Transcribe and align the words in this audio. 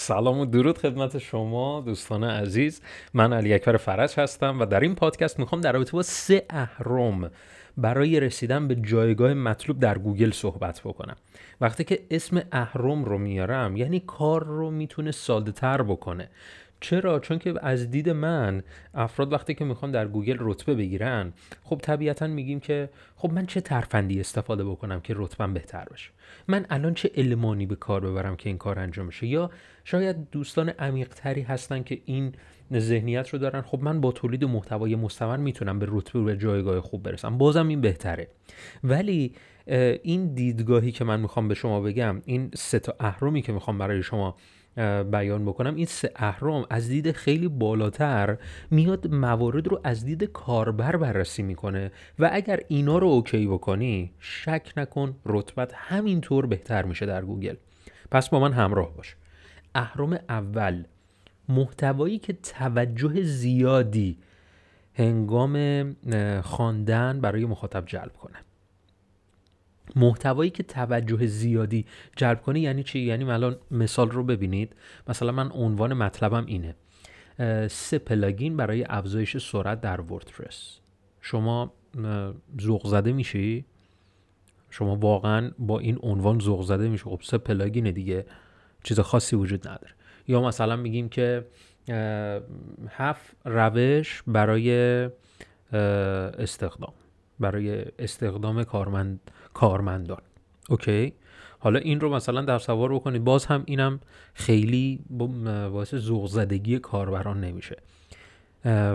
سلام 0.00 0.38
و 0.40 0.46
درود 0.46 0.78
خدمت 0.78 1.18
شما 1.18 1.80
دوستان 1.80 2.24
عزیز. 2.24 2.80
من 3.14 3.32
علی 3.32 3.54
اکبر 3.54 3.76
فرج 3.76 4.14
هستم 4.20 4.60
و 4.60 4.66
در 4.66 4.80
این 4.80 4.94
پادکست 4.94 5.38
می‌خوام 5.38 5.60
در 5.60 5.72
رابطه 5.72 5.92
با 5.92 6.02
سه 6.02 6.46
اهرم 6.50 7.30
برای 7.76 8.20
رسیدن 8.20 8.68
به 8.68 8.74
جایگاه 8.74 9.34
مطلوب 9.34 9.80
در 9.80 9.98
گوگل 9.98 10.30
صحبت 10.30 10.80
بکنم. 10.80 11.16
وقتی 11.60 11.84
که 11.84 12.00
اسم 12.10 12.42
اهرم 12.52 13.04
رو 13.04 13.18
میارم 13.18 13.76
یعنی 13.76 14.00
کار 14.00 14.44
رو 14.44 14.70
می‌تونه 14.70 15.10
ساده 15.10 15.52
تر 15.52 15.82
بکنه. 15.82 16.28
چرا؟ 16.80 17.20
چون 17.20 17.38
که 17.38 17.54
از 17.62 17.90
دید 17.90 18.08
من 18.08 18.62
افراد 18.94 19.32
وقتی 19.32 19.54
که 19.54 19.64
می‌خوان 19.64 19.90
در 19.90 20.08
گوگل 20.08 20.36
رتبه 20.40 20.74
بگیرن 20.74 21.32
خب 21.62 21.78
طبیعتا 21.82 22.26
میگیم 22.26 22.60
که 22.60 22.90
خب 23.16 23.32
من 23.32 23.46
چه 23.46 23.60
ترفندی 23.60 24.20
استفاده 24.20 24.64
بکنم 24.64 25.00
که 25.00 25.14
رتبم 25.16 25.54
بهتر 25.54 25.84
بشه 25.92 26.10
من 26.48 26.66
الان 26.70 26.94
چه 26.94 27.10
المانی 27.16 27.66
به 27.66 27.76
کار 27.76 28.00
ببرم 28.00 28.36
که 28.36 28.48
این 28.48 28.58
کار 28.58 28.78
انجام 28.78 29.06
بشه؟ 29.06 29.26
یا 29.26 29.50
شاید 29.84 30.30
دوستان 30.30 30.68
عمیقتری 30.68 31.42
هستن 31.42 31.82
که 31.82 32.00
این 32.04 32.34
ذهنیت 32.74 33.28
رو 33.28 33.38
دارن 33.38 33.60
خب 33.60 33.82
من 33.82 34.00
با 34.00 34.12
تولید 34.12 34.44
محتوای 34.44 34.96
مستمر 34.96 35.36
می‌تونم 35.36 35.78
به 35.78 35.86
رتبه 35.90 36.20
و 36.20 36.34
جایگاه 36.34 36.80
خوب 36.80 37.02
برسم. 37.02 37.38
بازم 37.38 37.68
این 37.68 37.80
بهتره. 37.80 38.28
ولی 38.84 39.34
این 40.02 40.34
دیدگاهی 40.34 40.92
که 40.92 41.04
من 41.04 41.20
می‌خوام 41.20 41.48
به 41.48 41.54
شما 41.54 41.80
بگم 41.80 42.22
این 42.24 42.50
سه 42.54 42.78
تا 42.78 42.94
اهرمی 43.00 43.42
که 43.42 43.52
می‌خوام 43.52 43.78
برای 43.78 44.02
شما 44.02 44.36
بیان 45.10 45.44
بکنم 45.44 45.74
این 45.74 45.86
سه 45.86 46.12
اهرام 46.16 46.66
از 46.70 46.88
دید 46.88 47.12
خیلی 47.12 47.48
بالاتر 47.48 48.38
میاد 48.70 49.14
موارد 49.14 49.68
رو 49.68 49.80
از 49.84 50.04
دید 50.04 50.24
کاربر 50.24 50.96
بررسی 50.96 51.42
می‌کنه 51.42 51.92
و 52.18 52.30
اگر 52.32 52.60
اینا 52.68 52.98
رو 52.98 53.06
okay 53.06 53.46
بکنی 53.46 54.12
شک 54.18 54.72
نکن 54.76 55.16
رتبت 55.26 55.72
همینطور 55.74 56.46
بهتر 56.46 56.84
میشه 56.84 57.06
در 57.06 57.24
گوگل. 57.24 57.54
پس 58.10 58.28
با 58.28 58.40
من 58.40 58.52
همراه 58.52 58.96
باش. 58.96 59.16
اهرم 59.74 60.18
اول 60.28 60.84
محتوایی 61.48 62.18
که 62.18 62.32
توجه 62.32 63.22
زیادی 63.22 64.18
هنگام 64.94 65.96
خواندن 66.40 67.20
برای 67.20 67.44
مخاطب 67.44 67.86
جلب 67.86 68.12
کنه. 68.12 68.36
محتوایی 69.96 70.50
که 70.50 70.62
توجه 70.62 71.26
زیادی 71.26 71.86
جلب 72.16 72.42
کنه 72.42 72.60
یعنی 72.60 72.82
چی؟ 72.82 72.98
یعنی 72.98 73.24
الان 73.24 73.56
مثال 73.70 74.10
رو 74.10 74.24
ببینید. 74.24 74.76
مثلا 75.08 75.32
من 75.32 75.50
عنوان 75.50 75.94
مطلبم 75.94 76.46
اینه. 76.46 76.74
سه 77.68 77.98
plugin 77.98 78.56
برای 78.56 78.84
افزایش 78.84 79.36
سرعت 79.36 79.80
در 79.80 80.00
وردپرس. 80.00 80.78
شما 81.20 81.72
ذوق 82.60 82.86
زده 82.86 83.12
میشی؟ 83.12 83.64
شما 84.70 84.96
واقعا 84.96 85.50
با 85.58 85.78
این 85.78 85.98
عنوان 86.02 86.40
ذوق 86.40 86.62
زده 86.62 86.88
میشه 86.88 87.04
خب 87.04 87.20
سه 87.22 87.38
plugin 87.38 87.90
دیگه. 87.90 88.26
چیز 88.84 89.00
خاصی 89.00 89.36
وجود 89.36 89.68
نداره. 89.68 89.94
یا 90.28 90.42
مثلا 90.42 90.76
میگیم 90.76 91.08
که 91.08 91.44
هفت 92.88 93.36
روش 93.44 94.22
برای 94.26 94.70
استخدام. 96.38 96.92
برای 97.40 97.84
استخدام 97.98 98.64
کارمند 98.64 99.20
کارمندان. 99.54 100.20
okay؟ 100.68 101.12
حالا 101.58 101.78
این 101.78 102.00
رو 102.00 102.14
مثلا 102.14 102.42
در 102.42 102.58
سوار 102.58 102.94
بکنید. 102.94 103.24
باز 103.24 103.46
هم 103.46 103.62
اینم 103.66 104.00
خیلی 104.34 105.00
باعث 105.72 105.94
ذوق 105.94 106.26
زدگی 106.26 106.78
کاربران 106.78 107.40
نمیشه. 107.40 107.76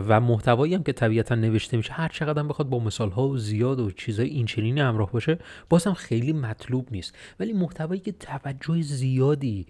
و 0.08 0.20
محتوایی 0.20 0.76
هم 0.76 0.84
که 0.84 0.94
طبیعتا 0.94 1.36
نوشته 1.36 1.78
میشه 1.78 1.94
هر 1.94 2.08
چقدر 2.08 2.40
هم 2.40 2.48
بخواد 2.48 2.70
با 2.70 2.80
مثال 2.80 3.10
ها 3.10 3.28
و 3.28 3.38
زیاد 3.38 3.80
و 3.80 3.92
چیزای 3.92 4.28
اینچنینی 4.28 4.82
همراه 4.82 5.12
باشه 5.12 5.38
باز 5.70 5.88
هم 5.88 5.94
خیلی 5.94 6.34
مطلوب 6.34 6.88
نیست. 6.92 7.16
ولی 7.40 7.54
محتوایی 7.54 8.02
که 8.02 8.12
توجه 8.12 8.82
زیادی 8.82 9.68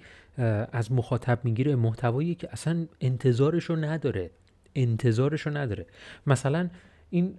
از 0.72 0.92
مخاطب 0.92 1.40
می‌گیره 1.44 1.76
محتوایی 1.76 2.36
که 2.36 2.50
اصلا 2.52 2.88
انتظارش 3.02 3.64
رو 3.64 3.76
نداره. 3.76 4.32
انتظارش 4.76 5.42
رو 5.42 5.58
نداره. 5.58 5.86
مثلا 6.28 6.70
این 7.14 7.36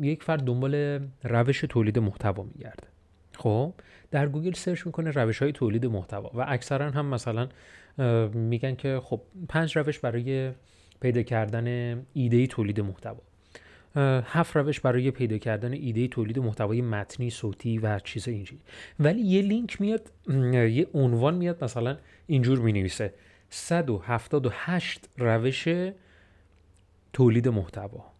یک 0.00 0.22
فرد 0.22 0.44
دنبال 0.44 1.00
روش 1.24 1.60
تولید 1.60 1.98
محتوا 1.98 2.42
میگرده. 2.42 2.88
خب 3.38 3.74
در 4.10 4.26
گوگل 4.28 4.52
search 4.52 4.86
می‌کنه 4.86 5.10
روش 5.10 5.42
های 5.42 5.52
تولید 5.52 5.86
محتوا 5.86 6.30
و 6.34 6.44
اکثرا 6.48 6.90
هم 6.90 7.06
مثلا 7.06 7.48
میگن 8.28 8.74
که 8.74 9.00
خب 9.04 9.20
پنج 9.48 9.76
روش 9.76 9.98
برای 9.98 10.52
پیدا 11.00 11.22
کردن 11.22 11.66
ایده 12.12 12.46
تولید 12.46 12.80
محتوا. 12.80 13.22
هفت 14.24 14.56
روش 14.56 14.80
برای 14.80 15.10
پیدا 15.10 15.38
کردن 15.38 15.72
ایده 15.72 16.08
تولید 16.08 16.38
محتوای 16.38 16.82
متنی 16.82 17.30
صوتی 17.30 17.78
و 17.78 17.98
چیز 17.98 18.28
اینجوری. 18.28 18.60
ولی 19.00 19.20
یه 19.20 19.42
لینک 19.42 19.80
میاد 19.80 20.10
یه 20.54 20.86
عنوان 20.94 21.34
میاد 21.34 21.64
مثلا 21.64 21.96
اینجور 22.26 22.58
می 22.58 22.72
نویسه 22.72 23.14
178 23.50 25.08
روش 25.18 25.68
تولید 27.12 27.48
محتوا. 27.48 28.13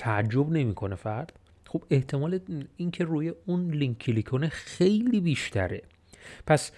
تعجب 0.00 0.50
نمی‌کنه 0.50 0.94
فرد. 0.94 1.32
خب 1.66 1.84
احتمال 1.90 2.40
اینکه 2.76 3.04
روی 3.04 3.32
اون 3.46 3.70
لینک 3.70 3.98
کلیک 3.98 4.28
کنه 4.28 4.48
خیلی 4.48 5.20
بیشتره. 5.20 5.82
پس 6.46 6.72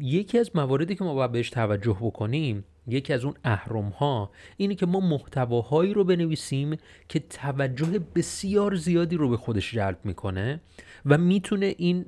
یکی 0.00 0.38
از 0.38 0.50
مواردی 0.54 0.94
که 0.94 1.04
ما 1.04 1.14
باید 1.14 1.32
بهش 1.32 1.50
توجه 1.50 1.96
بکنیم 2.00 2.64
یکی 2.86 3.12
از 3.12 3.24
اون 3.24 3.34
اهرم 3.44 3.88
ها 3.88 4.30
اینه 4.56 4.74
که 4.74 4.86
ما 4.86 5.00
محتواهایی 5.00 5.94
رو 5.94 6.04
بنویسیم 6.04 6.76
که 7.08 7.18
توجه 7.18 7.98
بسیار 8.14 8.74
زیادی 8.74 9.16
رو 9.16 9.28
به 9.28 9.36
خودش 9.36 9.74
جلب 9.74 9.98
می‌کنه 10.04 10.60
و 11.06 11.18
می‌تونه 11.18 11.74
این 11.78 12.06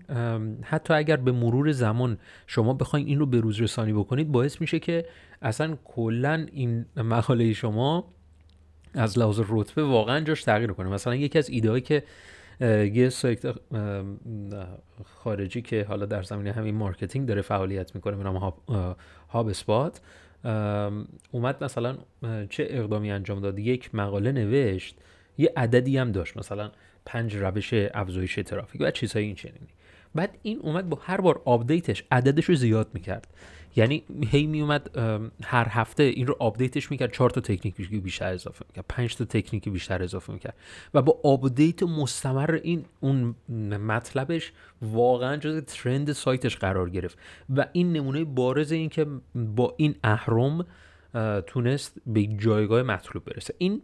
حتی 0.62 0.94
اگر 0.94 1.16
به 1.16 1.32
مرور 1.32 1.72
زمان 1.72 2.18
شما 2.46 2.74
بخواید 2.74 3.06
این 3.06 3.18
رو 3.18 3.26
به 3.26 3.40
روز 3.40 3.60
رسانی 3.60 3.92
بکنید 3.92 4.32
باعث 4.32 4.60
میشه 4.60 4.78
که 4.78 5.06
اصلا 5.42 5.76
کلا 5.84 6.46
این 6.52 6.86
مقاله 6.96 7.52
شما 7.52 8.14
از 8.94 9.19
لحاظ 9.19 9.41
رتبه 9.48 9.82
واقعا 9.84 10.20
جاش 10.20 10.42
تغییر 10.42 10.72
کنه 10.72 10.88
مثلا 10.88 11.14
یکی 11.14 11.38
از 11.38 11.50
ایده 11.50 11.80
که 11.80 12.03
یه 12.92 13.08
سایت 13.08 13.42
خارجی 15.04 15.62
که 15.62 15.84
حالا 15.88 16.06
در 16.06 16.22
زمینه 16.22 16.53
همین 16.53 16.75
marketing 16.74 17.28
داره 17.28 17.42
فعالیت 17.42 17.94
می‌کنه 17.94 18.16
به 18.16 18.22
نام 18.22 18.36
هاب, 18.36 18.62
HubSpot 19.28 20.00
اومد 21.31 21.64
مثلا 21.64 21.98
چه 22.50 22.66
اقدامی 22.70 23.12
انجام 23.12 23.41
داد؟ 23.41 23.58
یک 23.58 23.94
مقاله 23.94 24.32
نوشت 24.32 24.97
یه 25.38 25.52
عددی 25.56 25.98
هم 25.98 26.12
داشت 26.12 26.36
مثلا 26.36 26.70
پنج 27.06 27.36
روش 27.36 27.75
افزایش 27.75 28.34
ترافیک 28.34 28.81
و 28.81 28.91
چیزهای 28.91 29.25
این 29.25 29.34
چنینی. 29.34 29.69
بعد 30.14 30.38
این 30.42 30.58
اومد 30.60 30.88
با 30.88 30.98
هر 31.02 31.20
بار 31.20 31.42
update 31.44 31.89
ش 31.89 32.04
عددش 32.10 32.44
رو 32.44 32.54
زیاد 32.54 32.88
می‌کرد. 32.94 33.26
یعنی 33.76 34.02
هی 34.30 34.46
میومد 34.46 34.98
هر 35.44 35.66
هفته 35.70 36.02
این 36.02 36.26
رو 36.26 36.36
update 36.38 36.77
ش 36.77 36.90
می‌کرد 36.90 37.12
چهار 37.12 37.30
تا 37.30 37.40
تکنیک 37.40 37.76
بیشتر 37.76 38.32
اضافه 38.32 38.64
می‌کرد 38.68 38.84
پنج 38.88 39.16
تا 39.16 39.24
تکنیک 39.24 39.68
بیشتر 39.68 40.02
اضافه 40.02 40.32
می‌کرد. 40.32 40.54
و 40.94 41.02
با 41.02 41.20
update 41.24 41.82
مستمر 41.82 42.58
این 42.62 42.84
اون 43.00 43.34
مطلبش 43.78 44.52
واقعا 44.82 45.36
جز 45.36 45.62
trend 45.62 46.12
سایتش 46.12 46.56
قرار 46.56 46.90
گرفت. 46.90 47.18
و 47.56 47.66
این 47.72 47.92
نمونه 47.92 48.24
بارز 48.24 48.72
این 48.72 48.88
که 48.88 49.06
با 49.34 49.74
این 49.76 49.94
اهرم 50.04 50.66
تونست 51.46 51.96
به 52.06 52.26
جایگاه 52.26 52.82
مطلوب 52.82 53.24
برسه. 53.24 53.54
این 53.58 53.82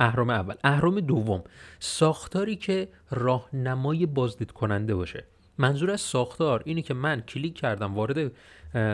اهرم 0.00 0.30
اول. 0.30 0.54
اهرم 0.64 1.00
دوم. 1.00 1.44
ساختاری 1.78 2.56
که 2.56 2.88
راهنمای 3.10 4.06
بازدید 4.06 4.50
کننده 4.50 4.94
باشه. 4.94 5.24
منظور 5.58 5.90
از 5.90 6.00
ساختار 6.00 6.62
اینه 6.64 6.82
که 6.82 6.94
من 6.94 7.20
کلیک 7.20 7.54
کردم 7.54 7.94
وارد 7.94 8.32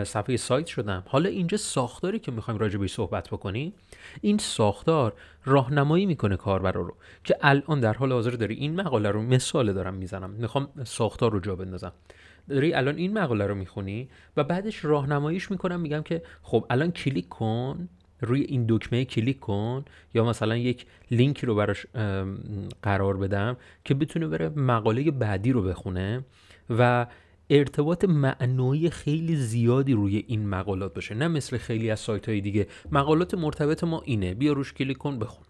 صفحه 0.04 0.36
سایت 0.36 0.66
شدم. 0.66 1.02
حالا 1.06 1.28
اینجا 1.28 1.56
ساختاری 1.56 2.18
که 2.18 2.32
می‌خوایم 2.32 2.60
راجع 2.60 2.78
بهش 2.78 2.92
صحبت 2.92 3.28
بکنیم 3.28 3.72
این 4.20 4.38
ساختار 4.38 5.12
راهنمایی 5.44 6.06
می‌کنه 6.06 6.36
کاربر 6.36 6.72
رو 6.72 6.96
که 7.24 7.36
الان 7.40 7.80
در 7.80 7.92
حال 7.92 8.12
حاضر 8.12 8.30
داری 8.30 8.54
این 8.54 8.80
مقاله 8.80 9.10
رو 9.10 9.22
مثال 9.22 9.72
دارم 9.72 9.94
می‌زنم. 9.94 10.30
می‌خوام 10.30 10.68
ساختار 10.84 11.32
رو 11.32 11.40
جا 11.40 11.56
بندازم. 11.56 11.92
داری 12.48 12.74
الان 12.74 12.96
این 12.96 13.18
مقاله 13.18 13.46
رو 13.46 13.54
می‌خونی 13.54 14.08
و 14.36 14.44
بعدش 14.44 14.84
راهنماییش 14.84 15.50
می‌کنم 15.50 15.80
میگم 15.80 16.02
که 16.02 16.22
خب 16.42 16.66
الان 16.70 16.92
کلیک 16.92 17.28
کن 17.28 17.88
روی 18.20 18.40
این 18.40 18.66
دکمه 18.68 19.04
کلیک 19.04 19.40
کن 19.40 19.84
یا 20.14 20.24
مثلا 20.24 20.56
یک 20.56 20.86
لینکی 21.10 21.46
رو 21.46 21.54
براش 21.54 21.86
قرار 22.82 23.16
بدم 23.16 23.56
که 23.84 23.94
بتونه 23.94 24.26
بره 24.26 24.48
مقاله 24.48 25.10
بعدی 25.10 25.52
رو 25.52 25.62
بخونه. 25.62 26.24
و 26.70 27.06
ارتباط 27.50 28.04
معنایی 28.04 28.90
خیلی 28.90 29.36
زیادی 29.36 29.92
روی 29.92 30.24
این 30.26 30.48
مقالات 30.48 30.94
باشه. 30.94 31.14
نه 31.14 31.28
مثل 31.28 31.58
خیلی 31.58 31.90
از 31.90 32.00
سایت 32.00 32.28
های 32.28 32.40
دیگه. 32.40 32.66
مقالات 32.92 33.34
مرتبط 33.34 33.84
ما 33.84 34.02
اینه. 34.04 34.34
بیا 34.34 34.52
روش 34.52 34.72
کلیک 34.72 34.96
کن 34.96 35.18
بخون. 35.18 35.44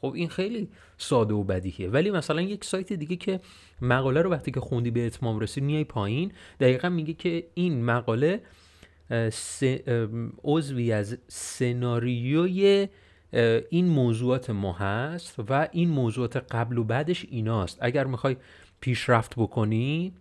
خب 0.00 0.12
این 0.14 0.28
خیلی 0.28 0.68
ساده 0.98 1.34
و 1.34 1.44
بدیهیه 1.44 1.88
ولی 1.88 2.10
مثلا 2.10 2.40
یک 2.40 2.64
سایت 2.64 2.92
دیگه 2.92 3.16
که 3.16 3.40
مقاله 3.82 4.22
رو 4.22 4.30
وقتی 4.30 4.50
که 4.50 4.60
خوندی 4.60 4.90
به 4.90 5.06
اتمام 5.06 5.40
رسید 5.40 5.64
میای 5.64 5.84
پایین 5.84 6.32
دقیقا 6.60 6.88
میگه 6.88 7.12
که 7.12 7.46
این 7.54 7.84
مقاله 7.84 8.40
عضوی 10.44 10.92
از 10.92 11.18
سناریوی 11.28 12.88
این 13.70 13.88
موضوعات 13.88 14.50
ما 14.50 14.72
هست 14.72 15.34
و 15.48 15.68
این 15.72 15.90
موضوعات 15.90 16.36
قبل 16.36 16.78
و 16.78 16.84
بعدش 16.84 17.26
ایناست. 17.30 17.78
اگر 17.80 18.04
می‌خوای 18.04 18.36
پیشرفت 18.80 19.34
بکنی 19.36 20.12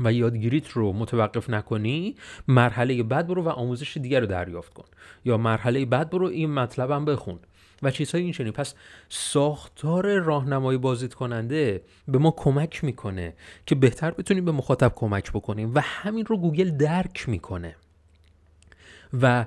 و 0.00 0.12
یادگیریت 0.12 0.68
رو 0.68 0.92
متوقف 0.92 1.50
نکنی 1.50 2.16
مرحله 2.48 3.02
بعد 3.02 3.26
برو 3.26 3.42
و 3.42 3.48
آموزش 3.48 3.96
دیگر 3.96 4.20
رو 4.20 4.26
دریافت 4.26 4.74
کن. 4.74 4.84
یا 5.24 5.36
مرحله 5.36 5.84
بعد 5.84 6.10
برو 6.10 6.26
این 6.26 6.54
مطلبم 6.54 7.04
بخون. 7.04 7.38
و 7.82 7.90
چیزهای 7.90 8.24
این 8.24 8.32
چنین. 8.32 8.52
پس 8.52 8.74
ساختار 9.08 10.18
راهنمایی 10.18 10.78
بازدید 10.78 11.14
کننده 11.14 11.82
به 12.08 12.18
ما 12.18 12.30
کمک 12.30 12.84
می‌کنه 12.84 13.34
که 13.66 13.74
بهتر 13.74 14.10
بتونیم 14.10 14.44
به 14.44 14.52
مخاطب 14.52 14.92
کمک 14.96 15.30
بکنیم 15.32 15.72
و 15.74 15.80
همین 15.80 16.26
رو 16.26 16.36
گوگل 16.36 16.70
درک 16.70 17.28
می‌کنه. 17.28 17.76
و 19.22 19.46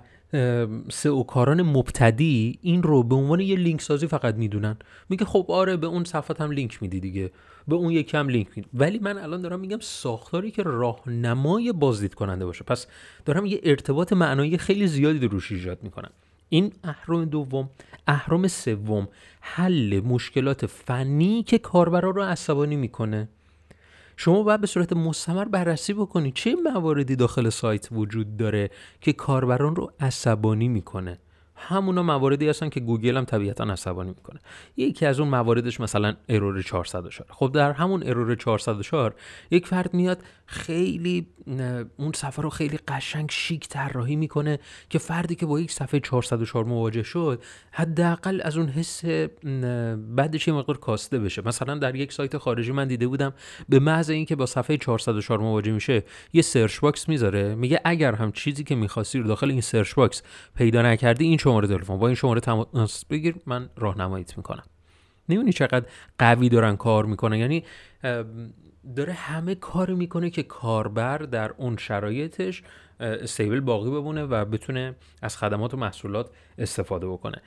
سئو 0.91 1.23
کاران 1.23 1.61
مبتدی 1.61 2.59
این 2.61 2.83
رو 2.83 3.03
به 3.03 3.15
عنوان 3.15 3.39
یه 3.39 3.55
لینک 3.55 3.81
سازی 3.81 4.07
فقط 4.07 4.35
می‌دونن. 4.35 4.77
میگه 5.09 5.25
خب 5.25 5.45
آره 5.49 5.77
به 5.77 5.87
اون 5.87 6.03
صفحات 6.03 6.41
هم 6.41 6.51
لینک 6.51 6.81
میدی 6.81 6.99
دیگه. 6.99 7.31
به 7.67 7.75
اون 7.75 7.91
یکم 7.91 8.29
لینک 8.29 8.47
میدی. 8.55 8.69
ولی 8.73 8.99
من 8.99 9.17
الان 9.17 9.41
دارم 9.41 9.59
میگم 9.59 9.79
ساختاری 9.79 10.51
که 10.51 10.63
راهنمای 10.63 11.71
بازدید 11.71 12.13
کننده 12.13 12.45
باشه. 12.45 12.63
پس 12.63 12.87
دارم 13.25 13.45
یه 13.45 13.61
ارتباط 13.63 14.13
معنایی 14.13 14.57
خیلی 14.57 14.87
زیادی 14.87 15.27
روش 15.27 15.51
ایجاد 15.51 15.83
می‌کنم. 15.83 16.11
این 16.49 16.71
اهرم 16.83 17.25
دوم 17.25 17.69
اهرم 18.07 18.47
سوم 18.47 19.07
حل 19.41 19.99
مشکلات 19.99 20.65
فنی 20.65 21.43
که 21.43 21.57
کاربرا 21.57 22.09
رو 22.09 22.21
عصبانی 22.23 22.75
می‌کنه. 22.75 23.29
شما 24.17 24.43
باید 24.43 24.61
به 24.61 24.67
صورت 24.67 24.93
مستمر 24.93 25.45
بررسی 25.45 25.93
بکنید 25.93 26.33
چه 26.33 26.55
مواردی 26.55 27.15
داخل 27.15 27.49
سایت 27.49 27.87
وجود 27.91 28.37
داره 28.37 28.69
که 29.01 29.13
کاربران 29.13 29.75
رو 29.75 29.91
عصبانی 29.99 30.67
می‌کنه. 30.67 31.19
همونا 31.55 32.03
مواردی 32.03 32.49
هستن 32.49 32.69
که 32.69 32.79
گوگل 32.79 33.17
هم 33.17 33.25
طبیعتا 33.25 33.63
عصبانی 33.63 34.09
می‌کنه. 34.09 34.39
یکی 34.77 35.05
از 35.05 35.19
اون 35.19 35.29
مواردش 35.29 35.79
مثلا 35.79 36.15
error 36.29 36.61
404 36.61 37.27
خب 37.29 37.51
در 37.53 37.71
همون 37.71 38.03
error 38.05 38.35
404 38.35 39.15
یک 39.51 39.67
فرد 39.67 39.93
میاد 39.93 40.23
خیلی 40.45 41.27
اون 41.97 42.11
صفحه 42.15 42.43
رو 42.43 42.49
خیلی 42.49 42.79
قشنگ 42.87 43.31
شیک 43.31 43.69
طراحی 43.69 44.15
می‌کنه 44.15 44.59
که 44.89 44.99
فردی 44.99 45.35
که 45.35 45.45
با 45.45 45.59
یک 45.59 45.71
صفحه 45.71 45.99
404 45.99 46.65
مواجه 46.65 47.03
شد 47.03 47.43
حداقل 47.71 48.41
از 48.43 48.57
اون 48.57 48.69
حس 48.69 49.05
بعدش 50.15 50.47
یه 50.47 50.53
مقدار 50.53 50.77
کاسته 50.77 51.19
بشه. 51.19 51.41
مثلا 51.45 51.75
در 51.75 51.95
یک 51.95 52.13
سایت 52.13 52.37
خارجی 52.37 52.71
من 52.71 52.87
دیده 52.87 53.07
بودم 53.07 53.33
به 53.69 53.79
محض 53.79 54.09
اینکه 54.09 54.35
با 54.35 54.45
صفحه 54.45 54.77
404 54.77 55.39
مواجه 55.39 55.71
میشه 55.71 56.03
یه 56.33 56.41
search 56.41 56.79
box 56.79 57.09
می‌ذاره 57.09 57.55
میگه 57.55 57.81
اگر 57.85 58.15
هم 58.15 58.31
چیزی 58.31 58.63
که 58.63 58.75
می‌خواستی 58.75 59.19
رو 59.19 59.27
داخل 59.27 59.51
این 59.51 59.61
search 59.61 59.93
box 59.93 60.21
پیدا 60.55 60.81
نکردی 60.81 61.25
این 61.25 61.37
شماره 61.45 61.67
تلفن 61.67 61.97
با 61.97 62.07
این 62.07 62.15
شماره 62.15 62.39
تماس 62.39 63.05
بگیر 63.05 63.35
من 63.45 63.69
راهنماییت 63.77 64.37
می‌کنم. 64.37 64.63
نمی‌دونی 65.29 65.53
چقدر 65.53 65.85
قوی 66.19 66.49
دارن 66.49 66.75
کار 66.75 67.05
می‌کنن؟ 67.05 67.37
یعنی 67.37 67.63
داره 68.95 69.13
همه 69.13 69.55
کار 69.55 69.93
می‌کنه 69.93 70.29
که 70.29 70.43
کاربر 70.43 71.17
در 71.17 71.51
اون 71.57 71.77
شرایطش 71.77 72.63
stable 72.99 73.59
باقی 73.59 73.89
بمونه 73.89 74.23
و 74.23 74.45
بتونه 74.45 74.95
از 75.21 75.37
خدمات 75.37 75.73
و 75.73 75.77
محصولات 75.77 76.29
استفاده 76.57 77.07
بکنه. 77.07 77.41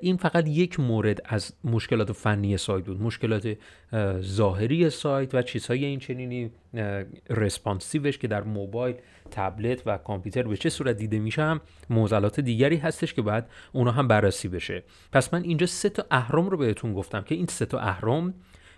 این 0.00 0.16
فقط 0.16 0.48
یک 0.48 0.80
مورد 0.80 1.20
از 1.24 1.52
مشکلات 1.64 2.12
فنی 2.12 2.56
سایت 2.56 2.84
بود. 2.84 3.02
مشکلات 3.02 3.56
ظاهری 4.20 4.90
سایت 4.90 5.34
و 5.34 5.42
چیزهای 5.42 5.84
این 5.84 5.98
چنینی 5.98 6.50
رسپانسیوش 7.30 8.18
که 8.18 8.28
در 8.28 8.42
موبایل 8.42 8.96
تبلت 9.30 9.82
و 9.86 9.98
کامپیوتر 9.98 10.42
به 10.42 10.56
چه 10.56 10.70
صورت 10.70 10.96
دیده 10.96 11.18
میشه 11.18 11.42
هم 11.42 11.60
معضلات 11.90 12.40
دیگری 12.40 12.76
هستش 12.76 13.14
که 13.14 13.22
باید 13.22 13.44
اونا 13.72 13.90
هم 13.90 14.08
بررسی 14.08 14.48
بشه. 14.48 14.82
پس 15.12 15.34
من 15.34 15.42
اینجا 15.42 15.66
سه 15.66 15.88
تا 15.88 16.06
اهرم 16.10 16.48
رو 16.48 16.56
بهتون 16.56 16.94
گفتم 16.94 17.22
که 17.22 17.34
این 17.34 17.46
سه 17.46 17.66
تا 17.66 17.78
اهرم 17.78 18.34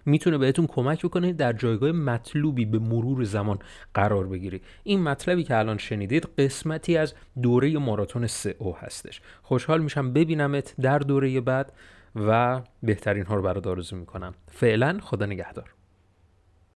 می‌تونه 0.07 0.39
بهتون 0.39 0.67
کمک 0.67 1.05
بکنه 1.07 1.33
در 1.33 1.53
جایگاه 1.53 1.93
مطلوبی 1.93 2.65
به 2.65 2.79
مرور 2.79 3.25
زمان 3.25 3.59
قرار 3.95 4.27
بگیری 4.27 4.61
این 4.85 5.03
مطلبی 5.03 5.45
که 5.45 5.59
الان 5.59 5.79
شنیدید 5.79 6.29
قسمتی 6.39 6.97
از 6.97 7.15
دوره 7.43 7.79
ماراتون 7.79 8.29
او 8.59 8.77
هستش. 8.77 9.21
خوشحال 9.43 9.83
میشم 9.83 10.13
ببینمت 10.13 10.75
در 10.81 10.99
دوره 10.99 11.41
بعد 11.41 11.73
و 12.17 12.61
بهترین 12.83 13.25
ها 13.27 13.35
رو 13.35 13.43
برات 13.43 13.67
آرزو 13.67 13.97
می‌کنم. 13.97 14.35
فعلا 14.51 14.99
خدا 15.03 15.27
نگهدار. 15.27 15.82